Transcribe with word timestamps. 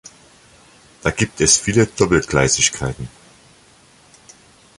Da 1.03 1.11
gibt 1.11 1.39
es 1.41 1.59
viele 1.59 1.85
Doppelgleisigkeiten. 1.85 3.07